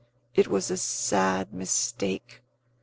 [0.33, 2.41] it was a sad mistake!